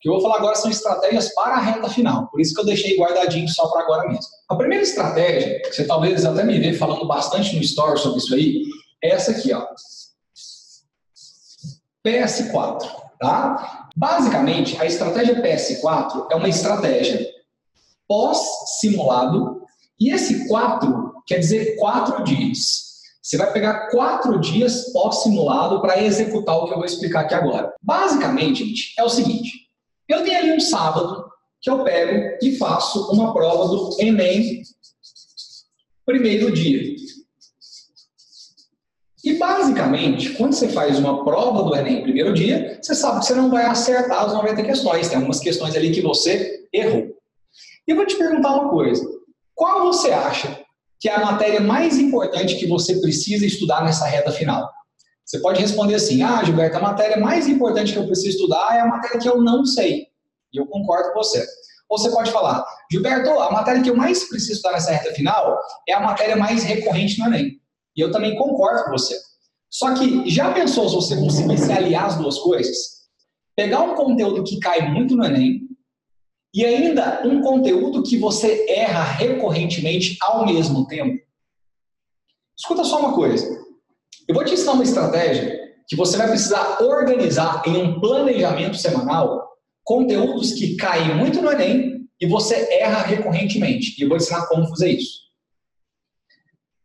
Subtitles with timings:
[0.00, 2.64] que eu vou falar agora são estratégias para a reta final, por isso que eu
[2.64, 4.26] deixei guardadinho só para agora mesmo.
[4.48, 8.34] A primeira estratégia, que você talvez até me vê falando bastante no story sobre isso
[8.34, 8.62] aí,
[9.02, 9.66] é essa aqui, ó.
[12.06, 12.88] PS4,
[13.18, 13.88] tá?
[13.96, 17.28] Basicamente, a estratégia PS4 é uma estratégia
[18.06, 19.62] pós-simulado,
[20.00, 22.88] e esse 4 quer dizer 4 dias.
[23.20, 27.74] Você vai pegar quatro dias pós-simulado para executar o que eu vou explicar aqui agora.
[27.82, 29.67] Basicamente, gente, é o seguinte:
[30.08, 31.28] eu tenho ali um sábado
[31.60, 34.62] que eu pego e faço uma prova do Enem
[36.06, 36.96] primeiro dia.
[39.24, 43.34] E basicamente, quando você faz uma prova do Enem primeiro dia, você sabe que você
[43.34, 45.08] não vai acertar as 90 questões.
[45.08, 47.14] Tem algumas questões ali que você errou.
[47.86, 49.04] E eu vou te perguntar uma coisa:
[49.54, 50.64] qual você acha
[51.00, 54.70] que é a matéria mais importante que você precisa estudar nessa reta final?
[55.28, 58.80] Você pode responder assim: ah, Gilberto, a matéria mais importante que eu preciso estudar é
[58.80, 60.06] a matéria que eu não sei.
[60.50, 61.46] E eu concordo com você.
[61.86, 65.58] Ou você pode falar: Gilberto, a matéria que eu mais preciso estudar nessa reta final
[65.86, 67.60] é a matéria mais recorrente no Enem.
[67.94, 69.20] E eu também concordo com você.
[69.68, 72.76] Só que já pensou se você conseguisse aliar as duas coisas?
[73.54, 75.60] Pegar um conteúdo que cai muito no Enem
[76.54, 81.22] e ainda um conteúdo que você erra recorrentemente ao mesmo tempo?
[82.56, 83.57] Escuta só uma coisa.
[84.28, 89.48] Eu vou te ensinar uma estratégia que você vai precisar organizar em um planejamento semanal
[89.82, 93.98] conteúdos que caem muito no Enem e você erra recorrentemente.
[93.98, 95.28] E eu vou ensinar como fazer isso.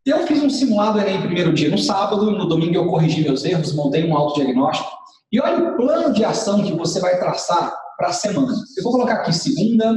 [0.05, 3.73] Eu fiz um simulado Enem primeiro dia no sábado, no domingo eu corrigi meus erros,
[3.73, 4.89] montei um autodiagnóstico.
[5.29, 8.53] E olha o plano de ação que você vai traçar para a semana.
[8.77, 9.93] Eu vou colocar aqui segunda,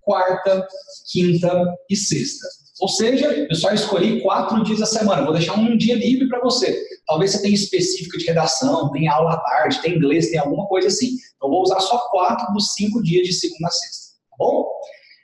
[0.00, 0.64] quarta,
[1.10, 2.46] quinta e sexta.
[2.80, 5.22] Ou seja, eu só escolhi quatro dias da semana.
[5.22, 6.76] Vou deixar um dia livre para você.
[7.06, 10.88] Talvez você tenha específica de redação, tem aula à tarde, tem inglês, tem alguma coisa
[10.88, 11.10] assim.
[11.36, 14.14] Então, vou usar só quatro dos cinco dias de segunda a sexta.
[14.30, 14.62] Tá bom?
[14.62, 14.70] O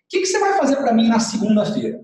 [0.08, 2.00] que, que você vai fazer para mim na segunda-feira?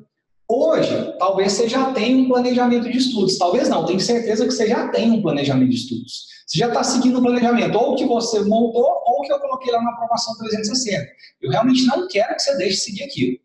[0.48, 3.36] Hoje, talvez você já tenha um planejamento de estudos.
[3.36, 6.26] Talvez não, tenho certeza que você já tem um planejamento de estudos.
[6.46, 9.82] Você já está seguindo o planejamento, ou que você montou, ou que eu coloquei lá
[9.82, 11.04] na aprovação 360.
[11.42, 13.38] Eu realmente não quero que você deixe de seguir aquilo.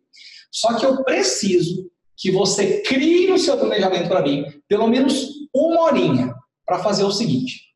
[0.51, 5.81] Só que eu preciso que você crie o seu planejamento para mim, pelo menos uma
[5.84, 6.35] horinha,
[6.66, 7.72] para fazer o seguinte.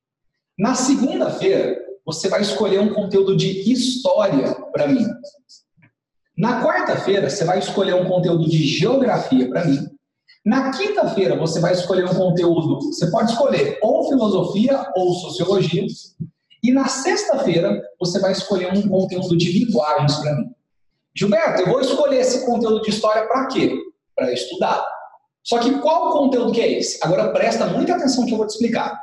[0.58, 1.76] Na segunda-feira,
[2.06, 5.06] você vai escolher um conteúdo de história para mim.
[6.38, 9.80] Na quarta-feira, você vai escolher um conteúdo de geografia para mim.
[10.46, 15.88] Na quinta-feira, você vai escolher um conteúdo, você pode escolher ou filosofia ou sociologia.
[16.62, 20.55] E na sexta-feira, você vai escolher um conteúdo de linguagens para mim.
[21.18, 23.74] Gilberto, eu vou escolher esse conteúdo de história para quê?
[24.14, 24.86] Para estudar.
[25.42, 27.00] Só que qual o conteúdo que é esse?
[27.02, 29.02] Agora presta muita atenção que eu vou te explicar.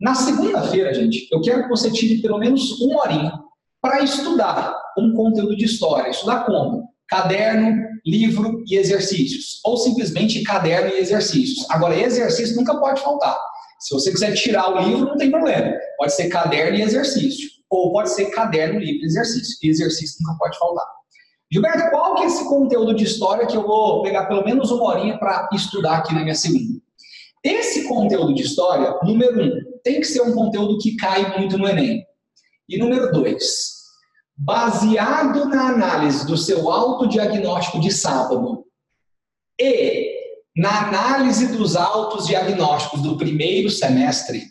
[0.00, 3.32] Na segunda-feira, gente, eu quero que você tire pelo menos uma horinha
[3.80, 6.10] para estudar um conteúdo de história.
[6.10, 6.88] Estudar como?
[7.08, 9.60] Caderno, livro e exercícios.
[9.64, 11.64] Ou simplesmente caderno e exercícios.
[11.70, 13.38] Agora, exercício nunca pode faltar.
[13.78, 15.72] Se você quiser tirar o livro, não tem problema.
[15.96, 17.48] Pode ser caderno e exercício.
[17.70, 19.56] Ou pode ser caderno, livro e exercício.
[19.62, 20.95] E exercício nunca pode faltar.
[21.50, 24.84] Gilberto, qual que é esse conteúdo de história que eu vou pegar pelo menos uma
[24.84, 26.80] horinha para estudar aqui na minha segunda?
[27.42, 31.68] Esse conteúdo de história, número um, tem que ser um conteúdo que cai muito no
[31.68, 32.04] Enem.
[32.68, 33.76] E número dois,
[34.36, 38.64] baseado na análise do seu autodiagnóstico de sábado
[39.60, 40.16] e
[40.56, 44.42] na análise dos autos diagnósticos do primeiro semestre,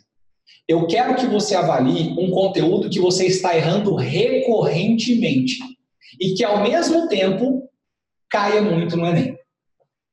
[0.66, 5.60] eu quero que você avalie um conteúdo que você está errando recorrentemente
[6.20, 7.70] e que, ao mesmo tempo,
[8.30, 9.38] caia muito no Enem.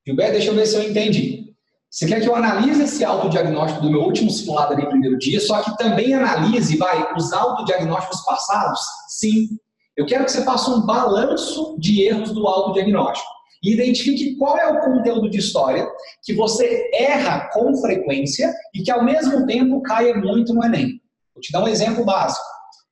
[0.06, 1.42] Gilberto, deixa eu ver se eu entendi.
[1.90, 5.38] Você quer que eu analise esse autodiagnóstico do meu último simulado ali no primeiro dia,
[5.38, 8.80] só que também analise, vai, os autodiagnósticos passados?
[9.08, 9.48] Sim.
[9.94, 13.28] Eu quero que você faça um balanço de erros do autodiagnóstico
[13.62, 15.86] e identifique qual é o conteúdo de história
[16.22, 20.98] que você erra com frequência e que ao mesmo tempo caia muito no Enem.
[21.34, 22.42] Vou te dar um exemplo básico.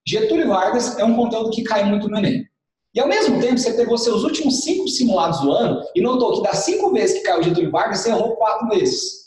[0.07, 2.45] Getúlio Vargas é um conteúdo que cai muito no Enem.
[2.95, 6.43] E ao mesmo tempo, você pegou seus últimos cinco simulados do ano e notou que
[6.43, 9.21] das cinco vezes que caiu Getúlio Vargas, você errou quatro vezes.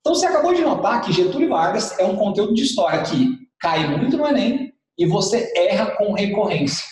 [0.00, 3.86] Então você acabou de notar que Getúlio Vargas é um conteúdo de história que cai
[3.88, 6.84] muito no Enem e você erra com recorrência.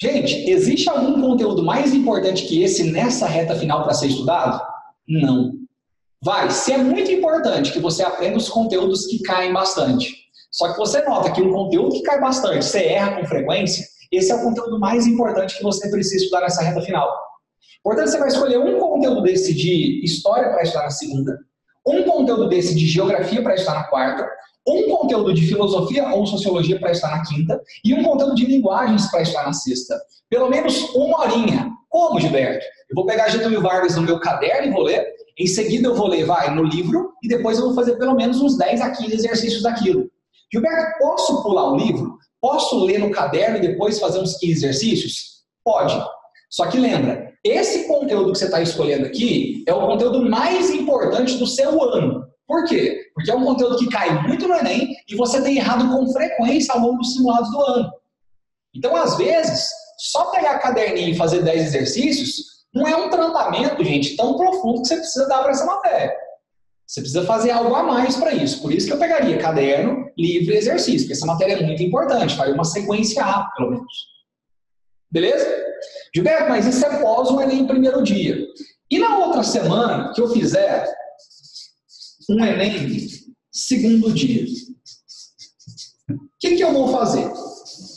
[0.00, 4.60] Gente, existe algum conteúdo mais importante que esse nessa reta final para ser estudado?
[5.08, 5.52] Não.
[6.22, 10.14] Vai, se é muito importante que você aprenda os conteúdos que caem bastante.
[10.50, 14.32] Só que você nota que um conteúdo que cai bastante, você erra com frequência, esse
[14.32, 17.08] é o conteúdo mais importante que você precisa estudar nessa reta final.
[17.82, 21.38] Portanto, você vai escolher um conteúdo desse de história para estudar na segunda,
[21.86, 24.28] um conteúdo desse de geografia para estudar na quarta,
[24.66, 29.08] um conteúdo de filosofia ou sociologia para estar na quinta e um conteúdo de linguagens
[29.10, 29.96] para estar na sexta.
[30.28, 31.70] Pelo menos uma horinha.
[31.88, 32.64] Como, Gilberto?
[32.90, 35.06] Eu vou pegar Getúlio Vargas no meu caderno e vou ler.
[35.38, 38.40] Em seguida eu vou ler, vai, no livro e depois eu vou fazer pelo menos
[38.40, 40.10] uns 10 a 15 exercícios daquilo.
[40.52, 42.18] Gilberto, posso pular o livro?
[42.40, 45.42] Posso ler no caderno e depois fazer uns 15 exercícios?
[45.64, 45.94] Pode.
[46.50, 51.36] Só que lembra, esse conteúdo que você está escolhendo aqui é o conteúdo mais importante
[51.38, 52.26] do seu ano.
[52.46, 53.10] Por quê?
[53.14, 56.74] Porque é um conteúdo que cai muito no Enem e você tem errado com frequência
[56.74, 57.92] ao longo dos simulados do ano.
[58.74, 59.68] Então, às vezes,
[59.98, 64.88] só pegar caderninho e fazer 10 exercícios não é um tratamento, gente, tão profundo que
[64.88, 66.14] você precisa dar para essa matéria.
[66.86, 68.62] Você precisa fazer algo a mais para isso.
[68.62, 72.36] Por isso que eu pegaria caderno, livro e exercício, porque essa matéria é muito importante,
[72.36, 73.92] faz uma sequência A, pelo menos.
[75.10, 75.46] Beleza?
[76.14, 78.38] Gilberto, mas isso é pós o Enem primeiro dia.
[78.88, 80.86] E na outra semana que eu fizer
[82.30, 83.00] um Enem
[83.50, 84.44] segundo dia,
[86.08, 87.28] o que, que eu vou fazer?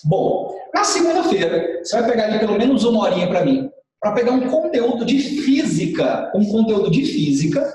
[0.06, 3.70] Bom, na segunda-feira, você vai pegar ali pelo menos uma horinha para mim,
[4.00, 7.72] para pegar um conteúdo de física, um conteúdo de física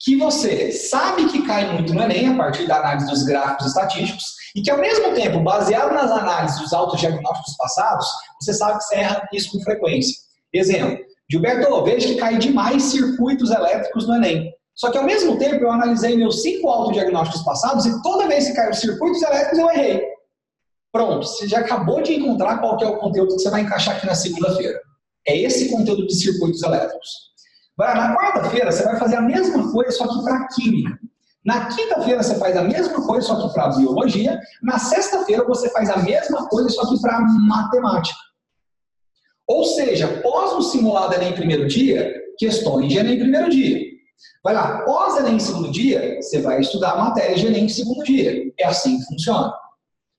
[0.00, 4.24] que você sabe que cai muito no Enem a partir da análise dos gráficos estatísticos
[4.56, 8.06] e que, ao mesmo tempo, baseado nas análises dos autodiagnósticos passados,
[8.40, 10.16] você sabe que você erra isso com frequência.
[10.52, 10.98] Exemplo,
[11.30, 14.50] Gilberto, vejo que cai demais circuitos elétricos no Enem.
[14.74, 18.54] Só que, ao mesmo tempo, eu analisei meus cinco autodiagnósticos passados e toda vez que
[18.54, 20.02] caiu circuitos elétricos, eu errei.
[20.90, 24.06] Pronto, você já acabou de encontrar qual é o conteúdo que você vai encaixar aqui
[24.06, 24.80] na segunda-feira.
[25.28, 27.29] É esse conteúdo de circuitos elétricos.
[27.80, 30.98] Agora, na quarta-feira, você vai fazer a mesma coisa, só que para química.
[31.42, 34.38] Na quinta-feira, você faz a mesma coisa, só que para biologia.
[34.62, 38.18] Na sexta-feira, você faz a mesma coisa, só que para matemática.
[39.48, 43.80] Ou seja, pós o simulado Enem primeiro dia, questões de Enem primeiro dia.
[44.44, 48.52] Vai lá, pós Enem segundo dia, você vai estudar a matéria de Enem segundo dia.
[48.58, 49.54] É assim que funciona.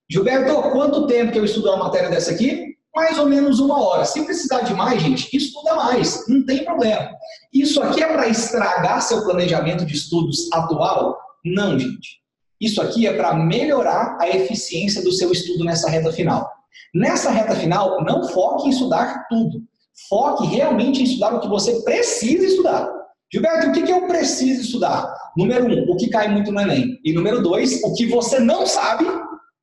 [0.10, 2.71] Gilberto, quanto tempo que eu estudo uma matéria dessa aqui?
[2.96, 4.06] Mais ou menos uma hora.
[4.06, 7.10] Se precisar de mais, gente, estuda mais, não tem problema.
[7.54, 11.18] Isso aqui é para estragar seu planejamento de estudos atual?
[11.46, 12.22] Não, gente.
[12.60, 16.48] Isso aqui é para melhorar a eficiência do seu estudo nessa reta final.
[16.94, 19.64] Nessa reta final, não foque em estudar tudo.
[20.08, 22.88] Foque realmente em estudar o que você precisa estudar.
[23.32, 25.12] Gilberto, o que, eu preciso estudar?
[25.38, 27.00] Número um, o que cai muito no Enem.
[27.04, 29.06] E número dois, o que você não sabe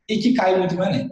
[0.09, 1.11] e que cai muito no Enem.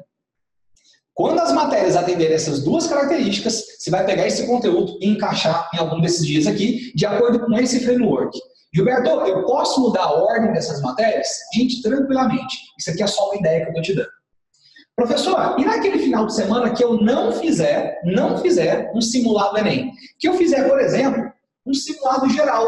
[1.16, 5.78] Quando as matérias atenderem essas duas características, você vai pegar esse conteúdo e encaixar em
[5.78, 8.38] algum desses dias aqui, de acordo com esse framework.
[8.74, 11.26] Gilberto, eu posso mudar a ordem dessas matérias?
[11.54, 12.58] Gente, tranquilamente.
[12.78, 14.10] Isso aqui é só uma ideia que eu estou te dando.
[14.94, 19.92] Professor, e naquele final de semana que eu não fizer, não fizer um simulado Enem?
[20.18, 21.32] Que eu fizer, por exemplo,
[21.64, 22.66] um simulado geral.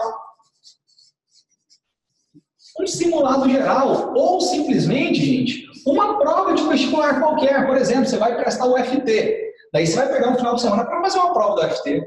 [2.81, 8.37] Um simulado geral, ou simplesmente, gente, uma prova de vestibular qualquer, por exemplo, você vai
[8.37, 9.53] prestar o FT.
[9.73, 12.03] Daí você vai pegar um final de semana para fazer uma prova do FT.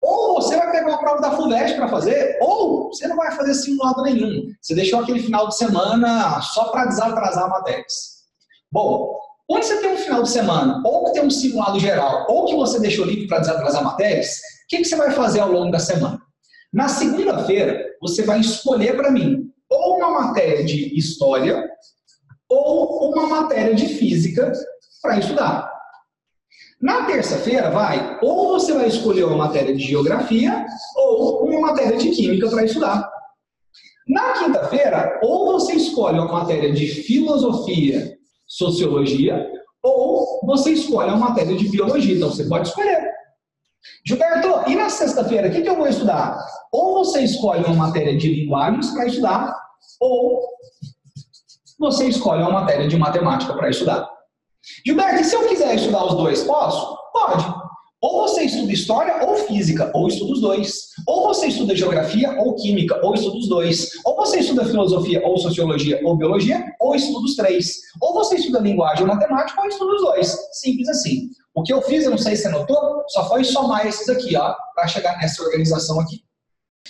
[0.00, 3.54] Ou você vai pegar uma prova da FUVEST para fazer, ou você não vai fazer
[3.54, 4.50] simulado nenhum.
[4.60, 8.24] Você deixou aquele final de semana só para desatrasar matérias.
[8.70, 9.18] Bom,
[9.48, 12.54] onde você tem um final de semana, ou que tem um simulado geral, ou que
[12.54, 15.78] você deixou livre para desatrasar matérias, o que, que você vai fazer ao longo da
[15.78, 16.20] semana?
[16.72, 21.64] Na segunda-feira, você vai escolher para mim ou uma matéria de história,
[22.54, 24.52] ou uma matéria de física
[25.02, 25.72] para estudar.
[26.80, 32.10] Na terça-feira, vai, ou você vai escolher uma matéria de geografia ou uma matéria de
[32.10, 33.10] química para estudar.
[34.06, 39.50] Na quinta-feira, ou você escolhe uma matéria de filosofia, sociologia,
[39.82, 42.14] ou você escolhe uma matéria de biologia.
[42.14, 43.14] Então, você pode escolher.
[44.06, 46.38] Gilberto, e na sexta-feira, o que, que eu vou estudar?
[46.72, 49.56] Ou você escolhe uma matéria de linguagens para estudar,
[50.00, 50.42] ou
[51.78, 54.08] você escolhe uma matéria de matemática para estudar.
[54.86, 56.96] Gilberto, e se eu quiser estudar os dois, posso?
[57.12, 57.44] Pode.
[58.04, 60.74] Ou você estuda história ou física, ou estuda os dois.
[61.06, 63.92] Ou você estuda geografia ou química, ou estuda os dois.
[64.04, 67.80] Ou você estuda filosofia ou sociologia ou biologia, ou estuda os três.
[68.02, 70.36] Ou você estuda linguagem ou matemática, ou estuda os dois.
[70.52, 71.30] Simples assim.
[71.54, 74.36] O que eu fiz, eu não sei se você notou, só foi somar esses aqui,
[74.36, 76.20] ó, para chegar nessa organização aqui.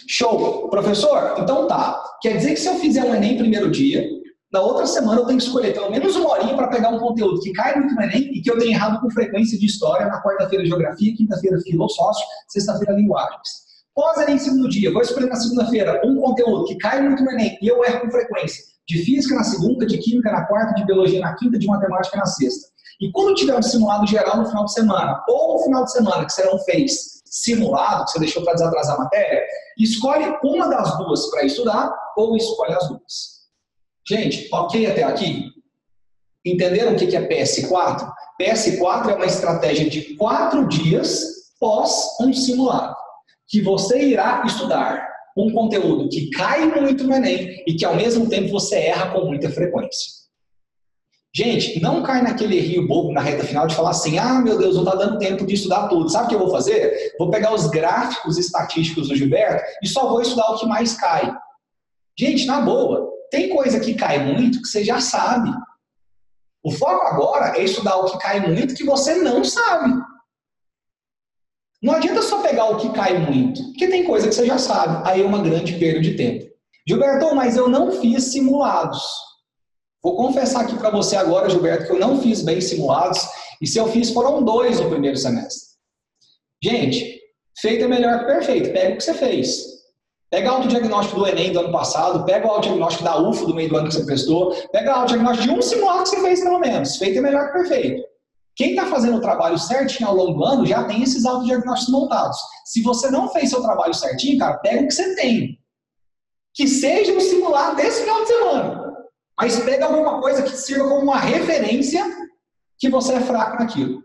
[0.09, 0.69] Show!
[0.69, 2.03] Professor, então tá.
[2.21, 4.05] Quer dizer que se eu fizer um Enem primeiro dia,
[4.55, 7.41] na outra semana eu tenho que escolher pelo menos uma horinha para pegar um conteúdo
[7.41, 10.23] que cai muito no Enem e que eu tenho errado com frequência de história, na
[10.23, 13.65] quarta-feira geografia, quinta-feira filosócio, sexta-feira linguagens.
[13.93, 17.67] Pós-Enem segundo dia, vou escolher na segunda-feira um conteúdo que cai muito no Enem e
[17.67, 18.63] eu erro com frequência.
[18.87, 22.27] De física na segunda, de química na quarta, de biologia na quinta, de matemática na
[22.27, 22.69] sexta.
[23.01, 26.25] E quando tiver um simulado geral no final de semana, ou no final de semana
[26.25, 29.43] que você não fez simulado, que você deixou para desatrasar a matéria,
[29.77, 33.34] escolhe uma das duas para estudar ou escolhe as duas.
[34.07, 35.51] Gente, ok até aqui?
[36.45, 38.13] Entenderam o que é PS4?
[38.41, 42.95] PS4 é uma estratégia de quatro dias pós um simulado,
[43.49, 48.29] que você irá estudar um conteúdo que cai muito no Enem e que ao mesmo
[48.29, 50.25] tempo você erra com muita frequência.
[51.35, 54.77] Gente, não cai naquele rio bobo na reta final de falar assim: ah, meu Deus,
[54.77, 56.09] não está dando tempo de estudar tudo.
[56.09, 57.15] Sabe o que eu vou fazer?
[57.19, 61.35] Vou pegar os gráficos estatísticos do Gilberto e só vou estudar o que mais cai.
[62.17, 65.51] Gente, na boa, tem coisa que cai muito que você já sabe.
[66.63, 69.93] O foco agora é estudar o que cai muito que você não sabe.
[71.83, 75.07] Não adianta só pegar o que cai muito, porque tem coisa que você já sabe.
[75.09, 76.51] Aí é uma grande perda de tempo.
[76.89, 79.03] Gilberto, mas eu não fiz simulados.
[80.03, 83.27] Vou confessar aqui para você agora, Gilberto, que eu não fiz bem simulados,
[83.61, 85.75] e se eu fiz, foram dois no primeiro semestre.
[86.63, 87.21] Gente,
[87.59, 88.73] feito é melhor que perfeito.
[88.73, 89.74] Pega o que você fez.
[90.35, 93.69] Pega o autodiagnóstico do Enem do ano passado, pega o autodiagnóstico da UFO do meio
[93.69, 96.59] do ano que você prestou, pega o autodiagnóstico de um simulado que você fez pelo
[96.59, 96.97] menos.
[96.97, 98.03] Feito é melhor que perfeito.
[98.57, 102.37] Quem está fazendo o trabalho certinho ao longo do ano já tem esses autodiagnósticos montados.
[102.65, 105.57] Se você não fez seu trabalho certinho, cara, pega o que você tem.
[106.53, 108.95] Que seja um simulado desse final de semana.
[109.41, 112.05] Mas pega alguma coisa que sirva como uma referência
[112.77, 114.03] que você é fraco naquilo.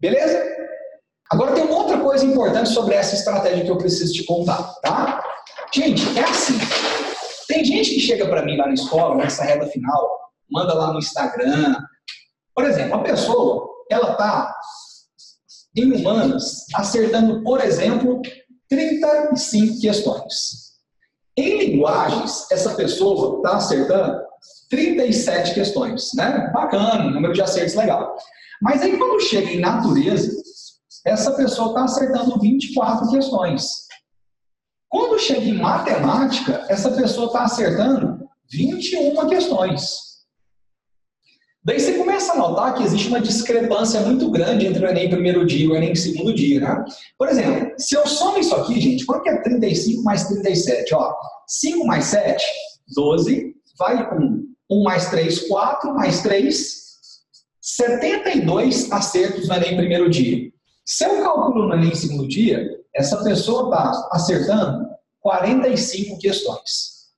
[0.00, 0.55] Beleza?
[1.30, 5.22] Agora tem uma outra coisa importante sobre essa estratégia que eu preciso te contar, tá?
[5.74, 6.54] Gente, é assim.
[7.48, 10.98] Tem gente que chega para mim lá na escola, nessa reta final, manda lá no
[10.98, 11.76] Instagram.
[12.54, 14.54] Por exemplo, a pessoa, ela tá
[15.76, 18.22] em humanas acertando, por exemplo,
[18.68, 20.66] 35 questões.
[21.36, 24.22] Em linguagens, essa pessoa está acertando
[24.70, 26.50] 37 questões, né?
[26.52, 28.16] Bacana, número de acertos legal.
[28.62, 30.32] Mas aí quando chega em natureza,
[31.06, 33.86] essa pessoa está acertando 24 questões.
[34.88, 40.06] Quando chega em matemática, essa pessoa está acertando 21 questões.
[41.62, 45.46] Daí você começa a notar que existe uma discrepância muito grande entre o Enem primeiro
[45.46, 46.84] dia e o Enem segundo dia, né?
[47.16, 50.94] Por exemplo, se eu somo isso aqui, gente, quanto que é 35 mais 37?
[50.94, 51.14] Ó,
[51.46, 52.44] 5 mais 7,
[52.94, 56.84] 12, vai com 1 mais 3, 4, mais 3,
[57.60, 60.55] 72 acertos no Enem primeiro dia.
[60.86, 64.88] Se eu calculo no Enem segundo dia, essa pessoa está acertando
[65.20, 67.08] 45 questões.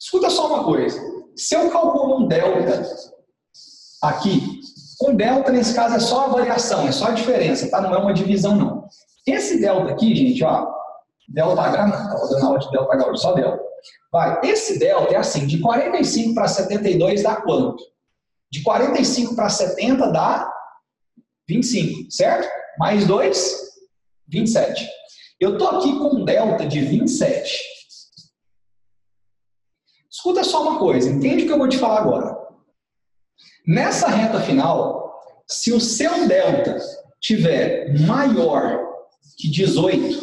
[0.00, 0.98] Escuta só uma coisa.
[1.36, 2.82] Se eu calculo um delta
[4.02, 4.60] aqui.
[4.98, 7.80] Com delta, nesse caso, é só a variação, é só a diferença, tá?
[7.80, 8.88] Não é uma divisão, não.
[9.26, 10.66] Esse delta aqui, gente, ó,
[11.28, 13.62] delta H, tá dando aula de delta H, só delta.
[14.10, 17.84] Vai, esse delta é assim, de 45 para 72 dá quanto?
[18.50, 20.52] De 45 para 70 dá
[21.48, 22.48] 25, certo?
[22.78, 23.56] Mais 2,
[24.28, 24.88] 27.
[25.40, 27.58] Eu estou aqui com um delta de 27.
[30.10, 32.36] Escuta só uma coisa, entende o que eu vou te falar agora.
[33.66, 36.76] Nessa reta final, se o seu delta
[37.20, 38.86] tiver maior
[39.38, 40.18] que 18,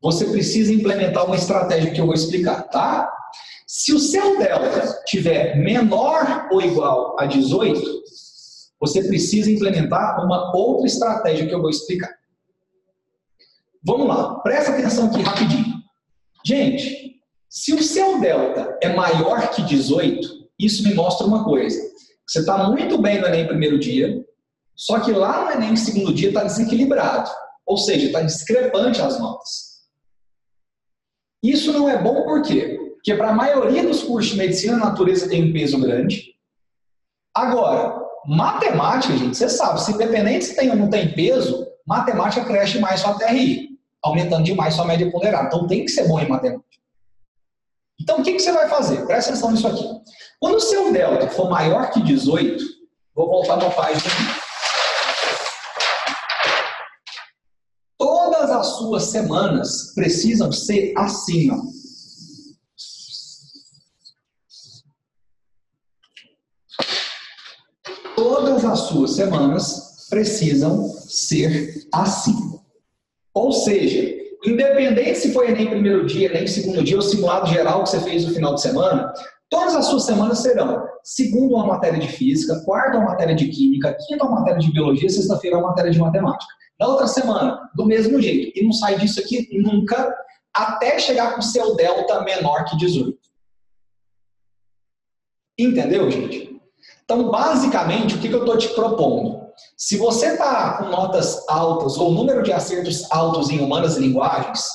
[0.00, 3.12] você precisa implementar uma estratégia que eu vou explicar, tá?
[3.66, 7.80] Se o seu delta tiver menor ou igual a 18,
[8.80, 12.10] você precisa implementar uma outra estratégia que eu vou explicar.
[13.84, 15.78] Vamos lá, presta atenção aqui rapidinho.
[16.44, 21.80] Gente, se o seu delta é maior que 18, isso me mostra uma coisa.
[22.26, 24.24] Você está muito bem no Enem primeiro dia,
[24.76, 27.30] só que lá no Enem segundo dia está desequilibrado.
[27.66, 29.68] Ou seja, está discrepante as notas.
[31.42, 32.78] Isso não é bom por quê?
[32.94, 36.34] Porque para a maioria dos cursos de medicina, a natureza tem um peso grande.
[37.34, 42.78] Agora, matemática, gente, você sabe, se independente se tem ou não tem peso, matemática cresce
[42.78, 43.70] mais sua TRI,
[44.02, 45.46] aumentando demais sua média ponderada.
[45.46, 46.68] Então tem que ser bom em matemática.
[48.00, 49.06] Então o que, que você vai fazer?
[49.06, 49.84] Presta atenção nisso aqui.
[50.38, 52.62] Quando o seu delta for maior que 18,
[53.14, 54.02] vou voltar para a página.
[57.98, 61.56] Todas as suas semanas precisam ser assim, ó.
[68.14, 72.58] Todas as suas semanas precisam ser assim.
[73.34, 77.90] Ou seja, independente se foi Enem primeiro dia, Enem segundo dia, ou simulado geral que
[77.90, 79.12] você fez no final de semana,
[79.50, 83.96] Todas as suas semanas serão segunda uma matéria de física, quarta uma matéria de química,
[84.06, 86.52] quinta uma matéria de biologia, sexta-feira uma matéria de matemática.
[86.78, 88.52] Na outra semana, do mesmo jeito.
[88.56, 90.14] E não sai disso aqui nunca,
[90.54, 93.18] até chegar com seu delta menor que 18.
[95.58, 96.57] Entendeu, gente?
[97.10, 99.40] Então, basicamente, o que, eu estou te propondo?
[99.78, 104.66] Se você está com notas altas ou número de acertos altos em humanas e linguagens,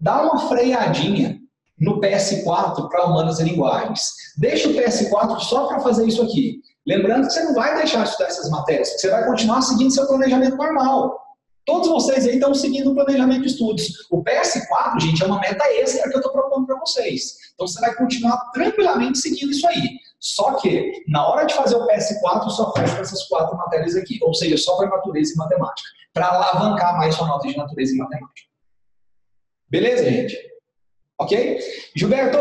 [0.00, 1.38] dá uma freadinha
[1.78, 4.10] no PS4 para humanas e linguagens.
[4.36, 6.60] Deixa o PS4 só para fazer isso aqui.
[6.84, 10.04] Lembrando que você não vai deixar de estudar essas matérias, você vai continuar seguindo seu
[10.08, 11.16] planejamento normal.
[11.64, 13.86] Todos vocês aí estão seguindo o planejamento de estudos.
[14.10, 17.34] O PS4, gente, é uma meta extra que eu estou propondo para vocês.
[17.54, 20.07] Então você vai continuar tranquilamente seguindo isso aí.
[20.20, 24.18] Só que, na hora de fazer o PS4, só faz essas quatro matérias aqui.
[24.22, 25.88] Ou seja, só para natureza e matemática.
[26.12, 28.48] Para alavancar mais sua nota de natureza e matemática.
[29.68, 30.36] Beleza, gente?
[31.18, 31.58] Ok?
[31.94, 32.38] Gilberto,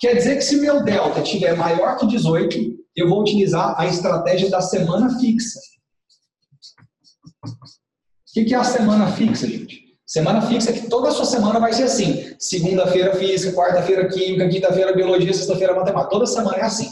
[0.00, 2.58] Quer dizer que se meu delta tiver maior que 18,
[2.96, 5.60] eu vou utilizar a estratégia da semana fixa.
[7.44, 9.89] O que é a semana fixa, gente?
[10.10, 12.34] Semana fixa que toda a sua semana vai ser assim.
[12.36, 16.10] Segunda-feira física, quarta-feira química, quinta-feira biologia, sexta-feira matemática.
[16.10, 16.90] Toda semana é assim.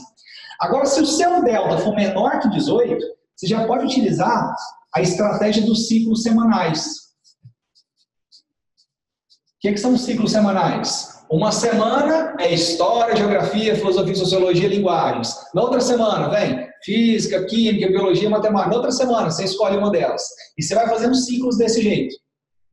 [0.60, 4.54] Agora, se o seu delta for menor que 18, você já pode utilizar
[4.94, 6.84] a estratégia dos ciclos semanais.
[9.56, 11.20] O que, é que são os ciclos semanais?
[11.28, 15.34] Uma semana é história, geografia, filosofia, sociologia, linguagens.
[15.52, 18.70] Na outra semana, vem física, química, biologia, matemática.
[18.70, 20.22] Na outra semana, você escolhe uma delas.
[20.56, 22.14] E você vai fazendo ciclos desse jeito.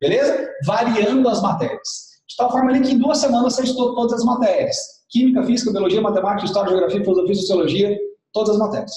[0.08, 0.48] Beleza?
[0.64, 2.06] Variando as matérias.
[2.28, 4.76] De tal forma ali que em duas semanas você estudou todas as matérias.
[5.10, 7.98] Química, física, biologia, matemática, história, geografia, filosofia, sociologia,
[8.32, 8.92] todas as matérias.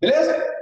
[0.00, 0.55] Beleza?